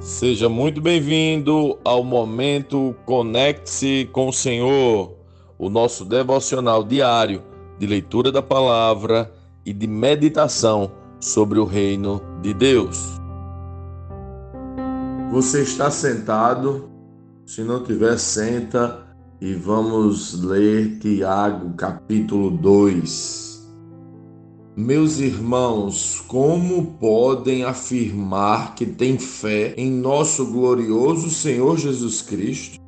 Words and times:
Seja 0.00 0.48
muito 0.48 0.80
bem-vindo 0.80 1.78
ao 1.84 2.02
momento 2.02 2.96
Conecte-se 3.04 4.08
com 4.10 4.30
o 4.30 4.32
Senhor, 4.32 5.14
o 5.58 5.68
nosso 5.68 6.06
devocional 6.06 6.82
diário 6.82 7.42
de 7.78 7.86
leitura 7.86 8.32
da 8.32 8.40
palavra 8.40 9.30
e 9.64 9.74
de 9.74 9.86
meditação 9.86 10.90
sobre 11.20 11.58
o 11.58 11.66
reino 11.66 12.22
de 12.40 12.54
Deus. 12.54 13.20
Você 15.30 15.60
está 15.64 15.90
sentado? 15.90 16.88
Se 17.44 17.62
não 17.62 17.84
tiver, 17.84 18.18
senta 18.18 19.06
e 19.38 19.52
vamos 19.52 20.42
ler 20.42 20.98
Tiago, 20.98 21.74
capítulo 21.74 22.50
2. 22.50 23.49
Meus 24.80 25.20
irmãos, 25.20 26.24
como 26.26 26.94
podem 26.98 27.64
afirmar 27.64 28.74
que 28.74 28.86
têm 28.86 29.18
fé 29.18 29.74
em 29.76 29.90
nosso 29.90 30.46
glorioso 30.46 31.28
Senhor 31.28 31.76
Jesus 31.76 32.22
Cristo 32.22 32.80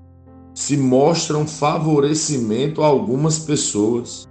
se 0.55 0.75
mostram 0.75 1.47
favorecimento 1.47 2.83
a 2.83 2.87
algumas 2.87 3.41
pessoas? 3.41 4.27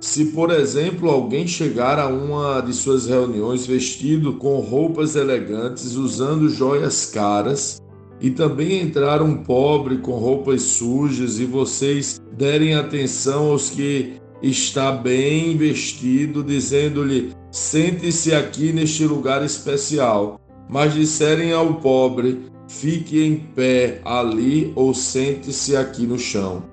Se, 0.00 0.26
por 0.26 0.52
exemplo, 0.52 1.10
alguém 1.10 1.48
chegar 1.48 1.98
a 1.98 2.06
uma 2.06 2.60
de 2.60 2.72
suas 2.72 3.06
reuniões 3.06 3.66
vestido 3.66 4.34
com 4.34 4.60
roupas 4.60 5.16
elegantes, 5.16 5.96
usando 5.96 6.48
joias 6.48 7.06
caras, 7.06 7.82
e 8.20 8.30
também 8.30 8.80
entrar 8.80 9.20
um 9.20 9.42
pobre 9.42 9.98
com 9.98 10.12
roupas 10.12 10.62
sujas, 10.62 11.40
e 11.40 11.44
vocês 11.44 12.20
derem 12.32 12.76
atenção 12.76 13.50
aos 13.50 13.68
que 13.68 14.21
está 14.42 14.90
bem 14.90 15.56
vestido, 15.56 16.42
dizendo-lhe: 16.42 17.32
Sente-se 17.50 18.34
aqui 18.34 18.72
neste 18.72 19.04
lugar 19.04 19.44
especial. 19.44 20.40
Mas 20.68 20.94
disserem 20.94 21.52
ao 21.52 21.74
pobre: 21.74 22.46
Fique 22.66 23.22
em 23.22 23.36
pé 23.36 24.00
ali 24.04 24.72
ou 24.74 24.92
sente-se 24.92 25.76
aqui 25.76 26.06
no 26.06 26.18
chão. 26.18 26.64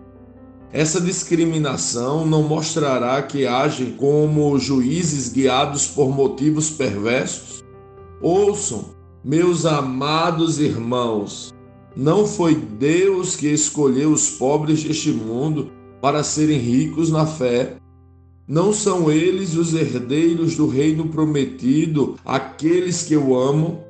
Essa 0.72 1.02
discriminação 1.02 2.26
não 2.26 2.44
mostrará 2.44 3.22
que 3.24 3.46
agem 3.46 3.94
como 3.94 4.58
juízes 4.60 5.30
guiados 5.30 5.88
por 5.88 6.10
motivos 6.10 6.70
perversos? 6.70 7.64
Ouçam, 8.22 8.92
meus 9.24 9.66
amados 9.66 10.60
irmãos, 10.60 11.52
não 11.96 12.26
foi 12.26 12.54
Deus 12.54 13.36
que 13.36 13.48
escolheu 13.48 14.12
os 14.12 14.30
pobres 14.30 14.84
deste 14.84 15.12
mundo 15.12 15.72
para 16.02 16.24
serem 16.24 16.58
ricos 16.60 17.10
na 17.10 17.26
fé. 17.26 17.76
Não 18.48 18.74
são 18.74 19.12
eles 19.12 19.56
os 19.56 19.74
herdeiros 19.74 20.56
do 20.56 20.68
reino 20.68 21.08
prometido, 21.10 22.16
aqueles 22.26 23.04
que 23.04 23.14
eu 23.14 23.38
amo, 23.38 23.84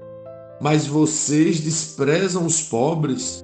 mas 0.62 0.86
vocês 0.86 1.62
desprezam 1.62 2.46
os 2.46 2.62
pobres. 2.62 3.44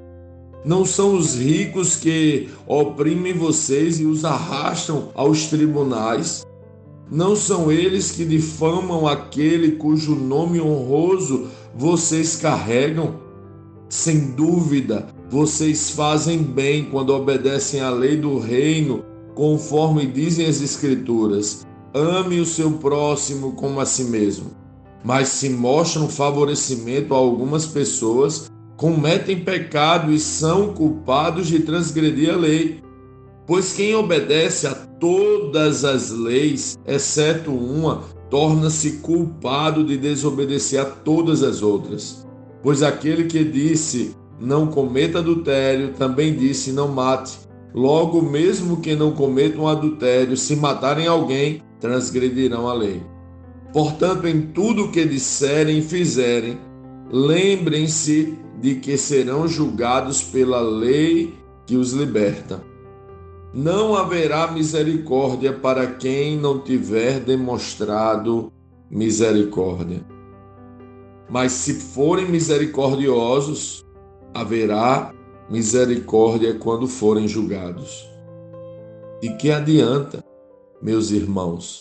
Não 0.66 0.84
são 0.84 1.16
os 1.16 1.36
ricos 1.36 1.96
que 1.96 2.50
oprimem 2.68 3.34
vocês 3.34 4.00
e 4.00 4.06
os 4.06 4.26
arrastam 4.26 5.10
aos 5.14 5.46
tribunais. 5.46 6.46
Não 7.10 7.36
são 7.36 7.72
eles 7.72 8.12
que 8.12 8.26
difamam 8.26 9.08
aquele 9.08 9.74
cujo 9.74 10.16
nome 10.16 10.60
honroso 10.60 11.48
vocês 11.76 12.36
carregam. 12.36 13.24
Sem 13.88 14.32
dúvida, 14.32 15.08
vocês 15.30 15.90
fazem 15.90 16.44
bem 16.44 16.86
quando 16.86 17.10
obedecem 17.10 17.82
à 17.82 17.90
lei 17.90 18.16
do 18.16 18.38
reino, 18.38 19.04
conforme 19.34 20.06
dizem 20.06 20.46
as 20.46 20.62
Escrituras. 20.62 21.66
Ame 21.94 22.40
o 22.40 22.46
seu 22.46 22.72
próximo 22.74 23.54
como 23.54 23.80
a 23.80 23.86
si 23.86 24.04
mesmo. 24.06 24.52
Mas 25.04 25.30
se 25.30 25.50
mostram 25.50 26.10
favorecimento 26.10 27.14
a 27.14 27.18
algumas 27.18 27.66
pessoas, 27.66 28.50
cometem 28.78 29.44
pecado 29.44 30.12
e 30.12 30.20
são 30.20 30.74
culpados 30.74 31.48
de 31.48 31.60
transgredir 31.60 32.34
a 32.34 32.38
lei. 32.38 32.82
Pois 33.48 33.74
quem 33.74 33.96
obedece 33.96 34.68
a 34.68 34.74
todas 34.74 35.86
as 35.86 36.10
leis, 36.10 36.78
exceto 36.86 37.52
uma, 37.52 38.04
torna-se 38.30 38.98
culpado 38.98 39.84
de 39.84 39.98
desobedecer 39.98 40.82
a 40.82 40.86
todas 40.86 41.44
as 41.44 41.62
outras. 41.62 42.26
Pois 42.64 42.82
aquele 42.82 43.26
que 43.26 43.44
disse 43.44 44.16
não 44.40 44.68
cometa 44.68 45.20
adultério, 45.20 45.94
também 45.94 46.36
disse: 46.36 46.72
não 46.72 46.88
mate. 46.88 47.40
Logo, 47.74 48.22
mesmo 48.22 48.80
que 48.80 48.96
não 48.96 49.12
cometam 49.12 49.68
adultério, 49.68 50.38
se 50.38 50.56
matarem 50.56 51.08
alguém, 51.08 51.62
transgredirão 51.80 52.70
a 52.70 52.74
lei. 52.74 53.02
Portanto, 53.74 54.28
em 54.28 54.42
tudo 54.42 54.86
o 54.86 54.92
que 54.92 55.06
disserem 55.06 55.80
e 55.80 55.82
fizerem, 55.82 56.58
lembrem-se 57.12 58.38
de 58.62 58.76
que 58.76 58.98
serão 58.98 59.48
julgados 59.48 60.22
pela 60.22 60.62
lei 60.62 61.34
que 61.66 61.76
os 61.76 61.92
liberta. 61.92 62.64
Não 63.54 63.96
haverá 63.96 64.52
misericórdia 64.52 65.52
para 65.52 65.88
quem 65.88 66.38
não 66.38 66.60
tiver 66.60 67.20
demonstrado 67.20 68.52
misericórdia. 68.90 70.06
Mas 71.30 71.52
se 71.52 71.74
forem 71.74 72.30
misericordiosos, 72.30 73.85
haverá 74.36 75.14
misericórdia 75.50 76.56
quando 76.56 76.88
forem 76.88 77.26
julgados. 77.26 78.06
E 79.24 79.30
que 79.30 79.50
adianta, 79.50 80.22
meus 80.82 81.10
irmãos, 81.10 81.80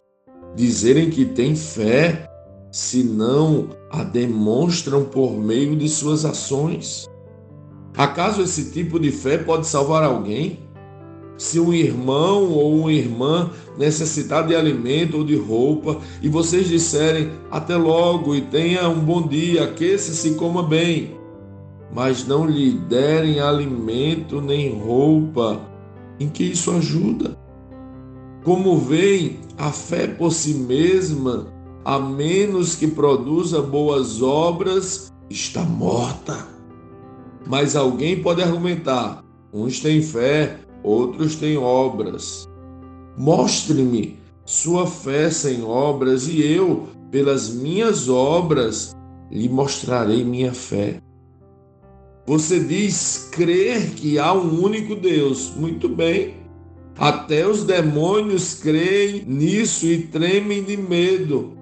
dizerem 0.54 1.10
que 1.10 1.25
têm 1.25 1.56
fé 1.56 2.31
se 2.70 3.03
não 3.03 3.70
a 3.91 4.04
demonstram 4.04 5.04
por 5.04 5.32
meio 5.32 5.75
de 5.75 5.88
suas 5.88 6.25
ações? 6.25 7.06
Acaso 7.97 8.42
esse 8.42 8.71
tipo 8.71 9.00
de 9.00 9.10
fé 9.10 9.36
pode 9.36 9.66
salvar 9.66 10.04
alguém? 10.04 10.60
Se 11.36 11.59
um 11.59 11.72
irmão 11.72 12.53
ou 12.53 12.78
uma 12.78 12.92
irmã 12.92 13.50
necessitar 13.76 14.47
de 14.47 14.54
alimento 14.54 15.19
ou 15.19 15.25
de 15.25 15.34
roupa 15.34 15.98
e 16.22 16.28
vocês 16.28 16.69
disserem 16.69 17.32
até 17.50 17.76
logo 17.76 18.32
e 18.32 18.42
tenha 18.42 18.88
um 18.88 19.00
bom 19.00 19.26
dia, 19.26 19.65
aqueça-se 19.65 20.28
e 20.28 20.34
coma 20.34 20.62
bem, 20.62 21.16
mas 21.94 22.27
não 22.27 22.44
lhe 22.44 22.72
derem 22.72 23.38
alimento 23.38 24.41
nem 24.41 24.78
roupa, 24.81 25.60
em 26.19 26.28
que 26.28 26.43
isso 26.43 26.72
ajuda? 26.72 27.38
Como 28.43 28.77
veem, 28.77 29.38
a 29.56 29.71
fé 29.71 30.09
por 30.09 30.33
si 30.33 30.54
mesma, 30.54 31.47
a 31.84 31.99
menos 31.99 32.75
que 32.75 32.88
produza 32.88 33.62
boas 33.62 34.21
obras, 34.21 35.12
está 35.31 35.62
morta. 35.62 36.47
Mas 37.47 37.77
alguém 37.77 38.21
pode 38.21 38.43
argumentar: 38.43 39.22
uns 39.53 39.81
têm 39.81 40.03
fé, 40.03 40.59
outros 40.83 41.37
têm 41.37 41.56
obras. 41.56 42.49
Mostre-me 43.16 44.19
sua 44.44 44.87
fé 44.87 45.31
sem 45.31 45.62
obras, 45.62 46.27
e 46.27 46.43
eu, 46.43 46.88
pelas 47.10 47.50
minhas 47.50 48.09
obras, 48.09 48.94
lhe 49.31 49.49
mostrarei 49.49 50.25
minha 50.25 50.53
fé. 50.53 51.00
Você 52.26 52.58
diz 52.58 53.28
crer 53.32 53.90
que 53.90 54.18
há 54.18 54.32
um 54.32 54.62
único 54.62 54.94
Deus. 54.94 55.52
Muito 55.56 55.88
bem. 55.88 56.36
Até 56.96 57.46
os 57.46 57.64
demônios 57.64 58.54
creem 58.54 59.24
nisso 59.26 59.86
e 59.86 60.02
tremem 60.02 60.62
de 60.62 60.76
medo. 60.76 61.52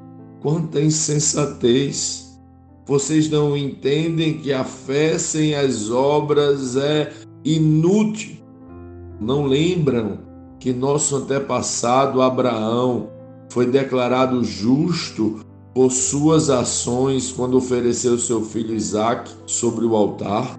Quanta 0.41 0.81
insensatez! 0.81 2.39
Vocês 2.87 3.31
não 3.31 3.57
entendem 3.57 4.39
que 4.39 4.53
a 4.53 4.65
fé 4.65 5.17
sem 5.19 5.55
as 5.55 5.91
obras 5.91 6.77
é 6.77 7.13
inútil. 7.45 8.37
Não 9.21 9.47
lembram 9.47 10.19
que 10.59 10.73
nosso 10.73 11.17
antepassado 11.17 12.21
Abraão 12.21 13.09
foi 13.49 13.67
declarado 13.67 14.45
justo 14.45 15.41
por 15.75 15.91
suas 15.91 16.51
ações 16.51 17.33
quando 17.33 17.57
ofereceu 17.57 18.19
seu 18.19 18.45
filho 18.45 18.75
Isaque 18.75 19.31
sobre 19.47 19.85
o 19.85 19.97
altar? 19.97 20.59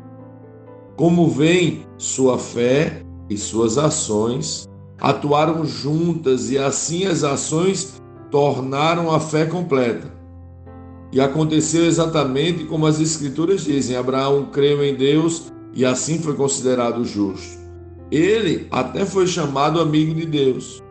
Como 0.96 1.28
vem 1.28 1.86
sua 1.98 2.38
fé 2.38 3.04
e 3.30 3.38
suas 3.38 3.78
ações 3.78 4.68
atuaram 5.00 5.66
juntas 5.66 6.50
e 6.50 6.58
assim 6.58 7.06
as 7.06 7.24
ações 7.24 8.02
tornaram 8.32 9.12
a 9.12 9.20
fé 9.20 9.46
completa. 9.46 10.12
E 11.12 11.22
aconteceu 11.22 11.86
exatamente 11.86 12.66
como 12.66 12.88
as 12.88 13.00
Escrituras 13.00 13.66
dizem: 13.66 13.96
Abraão 13.96 14.46
creu 14.52 14.84
em 14.84 14.96
Deus 14.96 15.52
e 15.74 15.86
assim 15.86 16.20
foi 16.20 16.36
considerado 16.36 17.06
justo. 17.06 17.62
Ele 18.12 18.68
até 18.72 19.06
foi 19.06 19.28
chamado 19.28 19.80
amigo 19.80 20.14
de 20.14 20.26
Deus. 20.26 20.82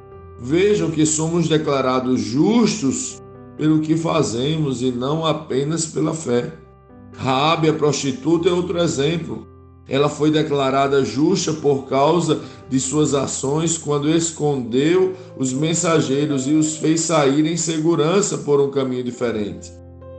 Vejam 0.40 0.90
que 0.90 1.06
somos 1.06 1.48
declarados 1.48 2.20
justos 2.20 3.21
pelo 3.62 3.78
que 3.78 3.96
fazemos 3.96 4.82
e 4.82 4.90
não 4.90 5.24
apenas 5.24 5.86
pela 5.86 6.12
fé. 6.12 6.52
Raabe, 7.16 7.68
a 7.68 7.72
prostituta, 7.72 8.48
é 8.48 8.52
outro 8.52 8.76
exemplo. 8.76 9.46
Ela 9.88 10.08
foi 10.08 10.32
declarada 10.32 11.04
justa 11.04 11.52
por 11.52 11.84
causa 11.84 12.40
de 12.68 12.80
suas 12.80 13.14
ações 13.14 13.78
quando 13.78 14.10
escondeu 14.10 15.14
os 15.36 15.52
mensageiros 15.52 16.48
e 16.48 16.54
os 16.54 16.76
fez 16.76 17.02
sair 17.02 17.46
em 17.46 17.56
segurança 17.56 18.38
por 18.38 18.60
um 18.60 18.68
caminho 18.68 19.04
diferente. 19.04 19.70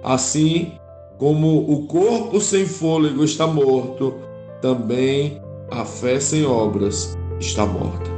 Assim, 0.01 0.71
como 1.17 1.69
o 1.69 1.85
corpo 1.85 2.39
sem 2.39 2.65
fôlego 2.65 3.25
está 3.25 3.45
morto, 3.45 4.13
também 4.61 5.41
a 5.69 5.83
fé 5.83 6.17
sem 6.17 6.45
obras 6.45 7.17
está 7.41 7.65
morta. 7.65 8.09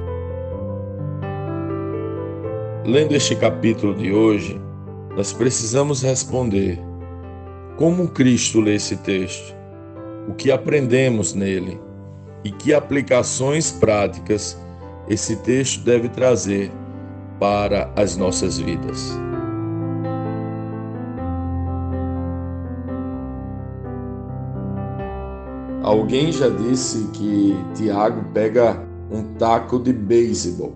Lendo 2.86 3.16
este 3.16 3.36
capítulo 3.36 3.95
de 3.95 4.13
hoje, 4.13 4.63
nós 5.16 5.32
precisamos 5.32 6.02
responder 6.02 6.80
como 7.78 8.10
Cristo 8.10 8.60
lê 8.60 8.76
esse 8.76 8.98
texto, 8.98 9.56
o 10.28 10.34
que 10.34 10.52
aprendemos 10.52 11.34
nele 11.34 11.80
e 12.44 12.52
que 12.52 12.74
aplicações 12.74 13.72
práticas 13.72 14.58
esse 15.08 15.38
texto 15.38 15.84
deve 15.84 16.10
trazer 16.10 16.72
para 17.40 17.92
as 17.96 18.18
nossas 18.18 18.58
vidas. 18.58 19.12
Alguém 25.84 26.32
já 26.32 26.50
disse 26.50 27.08
que 27.14 27.56
Tiago 27.76 28.26
pega 28.34 28.84
um 29.12 29.36
taco 29.36 29.80
de 29.80 29.94
beisebol 29.94 30.76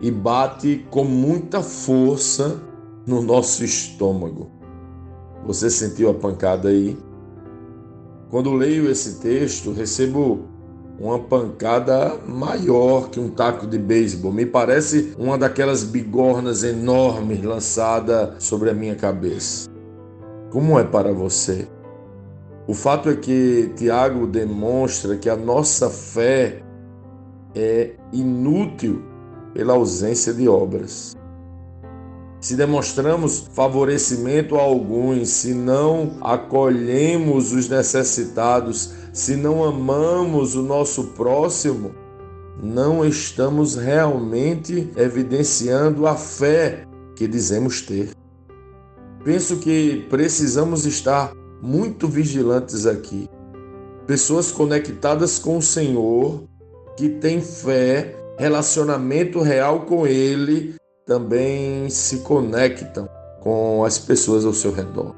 e 0.00 0.10
bate 0.10 0.86
com 0.90 1.04
muita 1.04 1.62
força 1.62 2.60
no 3.06 3.22
nosso 3.22 3.64
estômago. 3.64 4.50
Você 5.46 5.68
sentiu 5.68 6.10
a 6.10 6.14
pancada 6.14 6.68
aí? 6.68 6.96
Quando 8.30 8.52
leio 8.52 8.90
esse 8.90 9.20
texto, 9.20 9.72
recebo 9.72 10.46
uma 10.98 11.18
pancada 11.18 12.16
maior 12.26 13.10
que 13.10 13.18
um 13.18 13.28
taco 13.28 13.66
de 13.66 13.78
beisebol. 13.78 14.32
Me 14.32 14.46
parece 14.46 15.14
uma 15.18 15.36
daquelas 15.36 15.82
bigornas 15.82 16.62
enormes 16.62 17.42
lançada 17.42 18.36
sobre 18.38 18.70
a 18.70 18.74
minha 18.74 18.94
cabeça. 18.94 19.68
Como 20.50 20.78
é 20.78 20.84
para 20.84 21.12
você? 21.12 21.66
O 22.66 22.74
fato 22.74 23.08
é 23.08 23.16
que 23.16 23.72
Tiago 23.74 24.26
demonstra 24.26 25.16
que 25.16 25.28
a 25.28 25.36
nossa 25.36 25.90
fé 25.90 26.62
é 27.54 27.96
inútil 28.12 29.02
pela 29.52 29.72
ausência 29.72 30.32
de 30.32 30.48
obras. 30.48 31.16
Se 32.52 32.56
demonstramos 32.56 33.48
favorecimento 33.54 34.56
a 34.56 34.60
alguns, 34.60 35.30
se 35.30 35.54
não 35.54 36.18
acolhemos 36.20 37.50
os 37.50 37.66
necessitados, 37.66 38.92
se 39.10 39.36
não 39.36 39.64
amamos 39.64 40.54
o 40.54 40.60
nosso 40.60 41.04
próximo, 41.14 41.94
não 42.62 43.06
estamos 43.06 43.74
realmente 43.74 44.92
evidenciando 44.98 46.06
a 46.06 46.14
fé 46.14 46.86
que 47.16 47.26
dizemos 47.26 47.80
ter. 47.80 48.10
Penso 49.24 49.56
que 49.56 50.06
precisamos 50.10 50.84
estar 50.84 51.32
muito 51.62 52.06
vigilantes 52.06 52.84
aqui. 52.84 53.30
Pessoas 54.06 54.52
conectadas 54.52 55.38
com 55.38 55.56
o 55.56 55.62
Senhor, 55.62 56.44
que 56.98 57.08
têm 57.08 57.40
fé, 57.40 58.14
relacionamento 58.38 59.40
real 59.40 59.86
com 59.86 60.06
Ele, 60.06 60.74
também 61.06 61.88
se 61.90 62.18
conectam 62.18 63.08
com 63.40 63.84
as 63.84 63.98
pessoas 63.98 64.44
ao 64.44 64.52
seu 64.52 64.72
redor. 64.72 65.14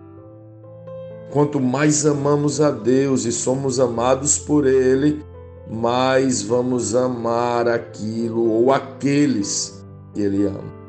Quanto 1.31 1.61
mais 1.61 2.07
amamos 2.07 2.61
a 2.61 2.71
Deus 2.71 3.25
e 3.25 3.33
somos 3.33 3.81
amados 3.81 4.39
por 4.39 4.67
Ele, 4.67 5.25
mais 5.71 6.43
vamos 6.43 6.95
amar 6.95 7.69
aquilo 7.69 8.51
ou 8.51 8.73
aqueles 8.73 9.85
que 10.13 10.23
Ele 10.23 10.47
ama. 10.47 10.85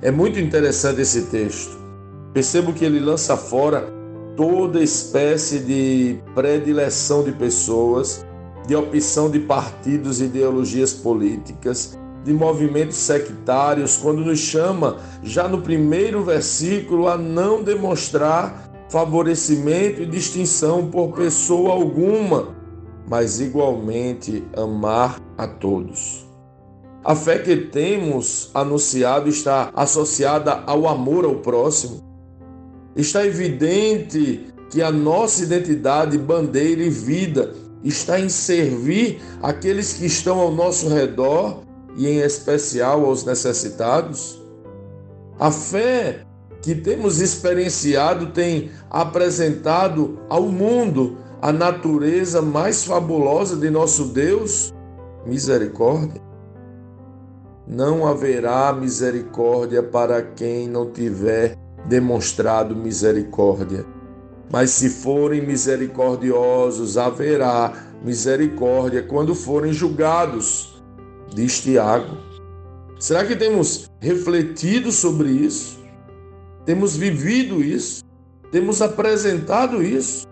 É 0.00 0.10
muito 0.10 0.38
interessante 0.38 1.00
esse 1.00 1.22
texto. 1.26 1.78
Percebo 2.32 2.72
que 2.72 2.84
ele 2.84 2.98
lança 2.98 3.36
fora 3.36 3.92
toda 4.36 4.82
espécie 4.82 5.60
de 5.60 6.18
predileção 6.34 7.22
de 7.22 7.30
pessoas, 7.32 8.24
de 8.66 8.74
opção 8.74 9.30
de 9.30 9.38
partidos 9.38 10.20
e 10.20 10.24
ideologias 10.24 10.92
políticas, 10.92 11.98
de 12.24 12.32
movimentos 12.32 12.96
sectários, 12.96 13.96
quando 13.96 14.24
nos 14.24 14.38
chama, 14.38 14.98
já 15.22 15.48
no 15.48 15.60
primeiro 15.60 16.22
versículo, 16.22 17.08
a 17.08 17.16
não 17.18 17.62
demonstrar 17.62 18.70
favorecimento 18.88 20.02
e 20.02 20.06
distinção 20.06 20.88
por 20.88 21.12
pessoa 21.12 21.72
alguma, 21.72 22.54
mas 23.08 23.40
igualmente 23.40 24.44
amar 24.56 25.18
a 25.36 25.46
todos. 25.46 26.26
A 27.04 27.16
fé 27.16 27.38
que 27.38 27.56
temos 27.56 28.50
anunciado 28.54 29.28
está 29.28 29.70
associada 29.74 30.62
ao 30.66 30.86
amor 30.86 31.24
ao 31.24 31.36
próximo. 31.36 32.00
Está 32.94 33.26
evidente 33.26 34.46
que 34.70 34.80
a 34.80 34.92
nossa 34.92 35.42
identidade, 35.42 36.16
bandeira 36.16 36.82
e 36.82 36.90
vida 36.90 37.54
está 37.82 38.20
em 38.20 38.28
servir 38.28 39.20
aqueles 39.42 39.94
que 39.94 40.06
estão 40.06 40.38
ao 40.38 40.52
nosso 40.52 40.88
redor 40.88 41.62
e, 41.96 42.06
em 42.08 42.18
especial, 42.18 43.04
aos 43.04 43.24
necessitados? 43.24 44.40
A 45.38 45.50
fé 45.50 46.24
que 46.60 46.74
temos 46.74 47.20
experienciado 47.20 48.28
tem 48.28 48.70
apresentado 48.88 50.20
ao 50.28 50.42
mundo 50.42 51.18
a 51.40 51.52
natureza 51.52 52.40
mais 52.40 52.84
fabulosa 52.84 53.56
de 53.56 53.68
nosso 53.68 54.06
Deus? 54.06 54.72
Misericórdia. 55.26 56.22
Não 57.66 58.06
haverá 58.06 58.72
misericórdia 58.72 59.82
para 59.82 60.22
quem 60.22 60.68
não 60.68 60.90
tiver 60.90 61.56
demonstrado 61.86 62.76
misericórdia. 62.76 63.84
Mas 64.52 64.70
se 64.70 64.88
forem 64.88 65.44
misericordiosos, 65.44 66.98
haverá 66.98 67.72
misericórdia 68.04 69.02
quando 69.02 69.34
forem 69.34 69.72
julgados 69.72 70.71
diz 71.34 71.60
Tiago. 71.60 72.16
Será 72.98 73.24
que 73.24 73.34
temos 73.34 73.90
refletido 74.00 74.92
sobre 74.92 75.30
isso? 75.30 75.80
Temos 76.64 76.96
vivido 76.96 77.62
isso? 77.62 78.04
Temos 78.50 78.80
apresentado 78.80 79.82
isso? 79.82 80.26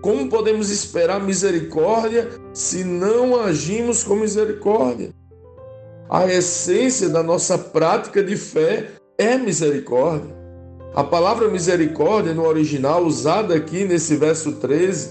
Como 0.00 0.28
podemos 0.28 0.70
esperar 0.70 1.20
misericórdia 1.20 2.28
se 2.52 2.84
não 2.84 3.40
agimos 3.40 4.02
com 4.02 4.16
misericórdia? 4.16 5.10
A 6.08 6.26
essência 6.26 7.08
da 7.08 7.22
nossa 7.22 7.58
prática 7.58 8.22
de 8.22 8.36
fé 8.36 8.92
é 9.18 9.36
misericórdia. 9.36 10.34
A 10.94 11.04
palavra 11.04 11.48
misericórdia 11.48 12.32
no 12.32 12.46
original 12.46 13.04
usada 13.04 13.54
aqui 13.54 13.84
nesse 13.84 14.16
verso 14.16 14.52
13 14.52 15.10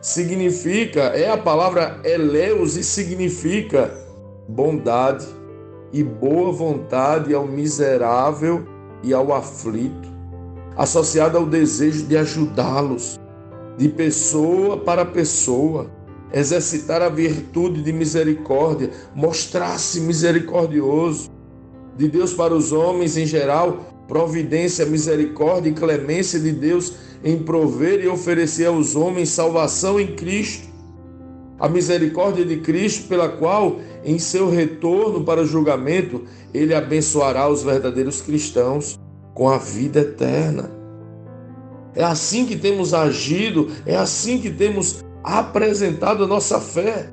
significa, 0.00 1.00
é 1.00 1.28
a 1.28 1.36
palavra 1.36 2.00
eleus 2.02 2.76
e 2.76 2.82
significa 2.82 4.07
bondade 4.48 5.26
e 5.92 6.02
boa 6.02 6.50
vontade 6.50 7.34
ao 7.34 7.46
miserável 7.46 8.66
e 9.02 9.12
ao 9.12 9.32
aflito, 9.34 10.08
associada 10.74 11.36
ao 11.36 11.44
desejo 11.44 12.06
de 12.06 12.16
ajudá-los, 12.16 13.20
de 13.76 13.90
pessoa 13.90 14.78
para 14.78 15.04
pessoa, 15.04 15.90
exercitar 16.32 17.02
a 17.02 17.10
virtude 17.10 17.82
de 17.82 17.92
misericórdia, 17.92 18.90
mostrar-se 19.14 20.00
misericordioso, 20.00 21.30
de 21.96 22.08
Deus 22.08 22.32
para 22.32 22.54
os 22.54 22.72
homens 22.72 23.16
em 23.16 23.26
geral, 23.26 24.04
providência, 24.06 24.86
misericórdia 24.86 25.68
e 25.68 25.74
clemência 25.74 26.40
de 26.40 26.52
Deus 26.52 26.94
em 27.22 27.38
prover 27.38 28.00
e 28.02 28.08
oferecer 28.08 28.66
aos 28.66 28.96
homens 28.96 29.28
salvação 29.28 30.00
em 30.00 30.14
Cristo 30.14 30.67
a 31.58 31.68
misericórdia 31.68 32.44
de 32.44 32.58
Cristo, 32.58 33.08
pela 33.08 33.28
qual, 33.28 33.80
em 34.04 34.18
seu 34.18 34.48
retorno 34.48 35.24
para 35.24 35.42
o 35.42 35.46
julgamento, 35.46 36.24
ele 36.54 36.74
abençoará 36.74 37.48
os 37.48 37.62
verdadeiros 37.62 38.20
cristãos 38.20 38.98
com 39.34 39.48
a 39.48 39.58
vida 39.58 40.00
eterna. 40.00 40.70
É 41.94 42.04
assim 42.04 42.46
que 42.46 42.56
temos 42.56 42.94
agido, 42.94 43.68
é 43.84 43.96
assim 43.96 44.38
que 44.38 44.50
temos 44.50 45.04
apresentado 45.24 46.24
a 46.24 46.26
nossa 46.26 46.60
fé. 46.60 47.12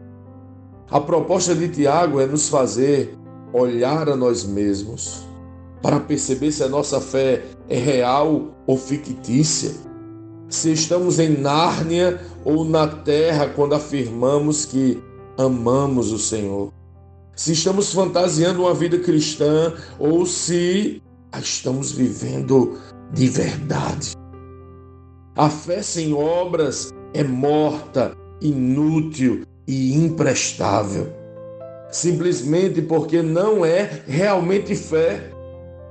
A 0.91 0.99
proposta 0.99 1.55
de 1.55 1.67
Tiago 1.69 2.19
é 2.19 2.27
nos 2.27 2.47
fazer 2.47 3.17
olhar 3.51 4.07
a 4.09 4.15
nós 4.15 4.45
mesmos 4.45 5.25
para 5.81 5.99
perceber 5.99 6.51
se 6.51 6.63
a 6.63 6.69
nossa 6.69 7.01
fé 7.01 7.43
é 7.67 7.77
real 7.77 8.55
ou 8.67 8.77
fictícia 8.77 9.71
se 10.49 10.71
estamos 10.71 11.19
em 11.19 11.29
Nárnia 11.29 12.21
ou 12.43 12.63
na 12.63 12.87
terra 12.87 13.47
quando 13.47 13.75
afirmamos 13.75 14.65
que 14.65 15.01
amamos 15.37 16.11
o 16.11 16.19
Senhor. 16.19 16.71
Se 17.35 17.51
estamos 17.51 17.91
fantasiando 17.91 18.61
uma 18.61 18.73
vida 18.73 18.97
cristã 18.99 19.73
ou 19.99 20.25
se 20.25 21.01
a 21.31 21.39
estamos 21.39 21.91
vivendo 21.91 22.77
de 23.11 23.27
verdade. 23.27 24.13
A 25.35 25.49
fé 25.49 25.81
sem 25.81 26.13
obras 26.13 26.91
é 27.13 27.23
morta, 27.23 28.15
inútil 28.41 29.43
e 29.67 29.93
imprestável. 29.93 31.11
Simplesmente 31.91 32.81
porque 32.81 33.21
não 33.21 33.65
é 33.65 34.01
realmente 34.07 34.75
fé. 34.75 35.29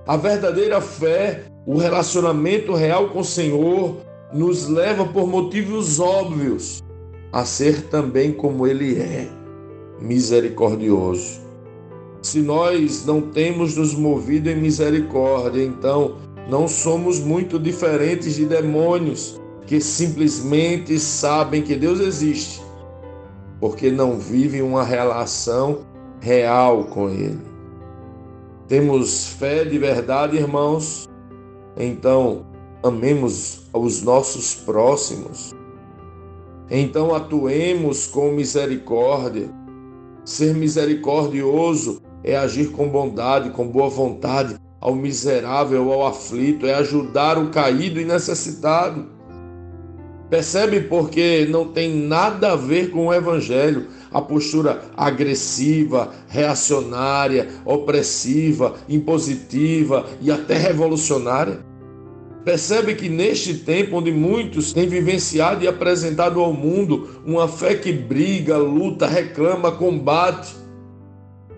A 0.07 0.17
verdadeira 0.17 0.81
fé, 0.81 1.45
o 1.67 1.77
relacionamento 1.77 2.75
real 2.75 3.11
com 3.11 3.21
o 3.21 3.25
Senhor, 3.25 3.97
nos 4.33 4.69
leva 4.69 5.05
por 5.05 5.27
motivos 5.27 6.01
óbvios 6.01 6.83
a 7.33 7.45
ser 7.45 7.89
também 7.89 8.33
como 8.33 8.67
Ele 8.67 8.99
é, 8.99 9.29
misericordioso. 10.01 11.41
Se 12.23 12.41
nós 12.41 13.05
não 13.05 13.21
temos 13.21 13.77
nos 13.77 13.95
movido 13.95 14.49
em 14.49 14.57
misericórdia, 14.57 15.63
então 15.63 16.17
não 16.49 16.69
somos 16.69 17.21
muito 17.21 17.59
diferentes 17.59 18.37
de 18.37 18.47
demônios 18.47 19.41
que 19.67 19.81
simplesmente 19.81 20.99
sabem 20.99 21.63
que 21.63 21.75
Deus 21.75 22.01
existe, 22.01 22.63
porque 23.61 23.91
não 23.91 24.19
vivem 24.19 24.63
uma 24.63 24.85
relação 24.85 25.81
real 26.21 26.85
com 26.85 27.09
Ele. 27.09 27.41
Temos 28.69 29.29
fé 29.29 29.65
de 29.65 29.79
verdade, 29.79 30.37
irmãos? 30.37 31.09
Então, 31.77 32.47
amemos 32.85 33.63
os 33.73 34.03
nossos 34.03 34.55
próximos. 34.55 35.55
Então, 36.71 37.15
atuemos 37.15 38.07
com 38.07 38.31
misericórdia. 38.31 39.49
Ser 40.25 40.55
misericordioso 40.55 42.03
é 42.23 42.37
agir 42.37 42.71
com 42.71 42.89
bondade, 42.89 43.51
com 43.51 43.67
boa 43.67 43.89
vontade 43.89 44.57
ao 44.81 44.95
miserável, 44.95 45.91
ao 45.93 46.07
aflito, 46.07 46.67
é 46.67 46.75
ajudar 46.75 47.39
o 47.39 47.51
caído 47.51 47.99
e 47.99 48.05
necessitado. 48.05 49.07
Percebe 50.29 50.81
porque 50.81 51.47
não 51.49 51.69
tem 51.69 51.95
nada 51.95 52.53
a 52.53 52.57
ver 52.57 52.91
com 52.91 53.07
o 53.07 53.15
evangelho, 53.15 53.89
a 54.13 54.21
postura 54.21 54.83
agressiva, 54.97 56.13
reacionária, 56.29 57.49
opressiva, 57.65 58.75
impositiva 58.89 60.07
e 60.21 60.31
até 60.31 60.57
revolucionária. 60.57 61.74
Percebe 62.45 62.95
que 62.95 63.09
neste 63.09 63.55
tempo 63.55 63.97
onde 63.97 64.13
muitos 64.13 64.75
têm 64.75 64.87
vivenciado 64.87 65.65
e 65.65 65.69
apresentado 65.69 66.41
ao 66.41 66.53
mundo 66.53 67.09
uma 67.25 67.49
fé 67.49 67.75
que 67.75 67.91
briga, 67.91 68.59
luta, 68.59 69.07
reclama, 69.07 69.73
combate, 69.73 70.55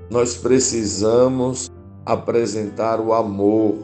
nós 0.08 0.36
precisamos 0.36 1.68
apresentar 2.04 3.00
o 3.00 3.12
amor 3.12 3.78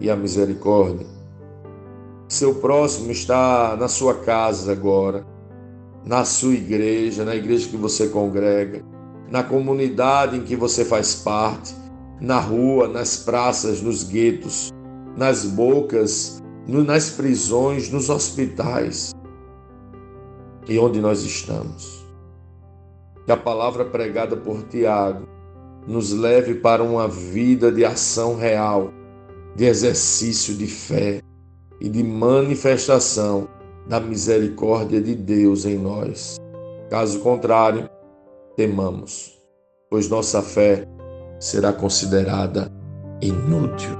e 0.00 0.08
a 0.08 0.16
misericórdia. 0.16 1.06
Seu 2.26 2.54
próximo 2.54 3.10
está 3.10 3.76
na 3.78 3.86
sua 3.86 4.14
casa 4.14 4.72
agora, 4.72 5.26
na 6.06 6.24
sua 6.24 6.54
igreja, 6.54 7.22
na 7.22 7.36
igreja 7.36 7.68
que 7.68 7.76
você 7.76 8.08
congrega, 8.08 8.82
na 9.30 9.42
comunidade 9.42 10.38
em 10.38 10.42
que 10.42 10.56
você 10.56 10.86
faz 10.86 11.16
parte, 11.16 11.74
na 12.18 12.40
rua, 12.40 12.88
nas 12.88 13.18
praças, 13.18 13.82
nos 13.82 14.04
guetos, 14.04 14.70
nas 15.20 15.44
bocas, 15.44 16.42
nas 16.66 17.10
prisões, 17.10 17.90
nos 17.90 18.08
hospitais 18.08 19.12
e 20.66 20.78
onde 20.78 20.98
nós 20.98 21.22
estamos. 21.24 22.06
Que 23.26 23.30
a 23.30 23.36
palavra 23.36 23.84
pregada 23.84 24.34
por 24.34 24.62
Tiago 24.62 25.28
nos 25.86 26.10
leve 26.10 26.54
para 26.54 26.82
uma 26.82 27.06
vida 27.06 27.70
de 27.70 27.84
ação 27.84 28.34
real, 28.34 28.94
de 29.54 29.66
exercício 29.66 30.54
de 30.54 30.66
fé 30.66 31.20
e 31.82 31.90
de 31.90 32.02
manifestação 32.02 33.46
da 33.86 34.00
misericórdia 34.00 35.02
de 35.02 35.14
Deus 35.14 35.66
em 35.66 35.76
nós. 35.76 36.38
Caso 36.88 37.20
contrário, 37.20 37.90
temamos, 38.56 39.38
pois 39.90 40.08
nossa 40.08 40.40
fé 40.40 40.88
será 41.38 41.74
considerada 41.74 42.72
inútil. 43.20 43.99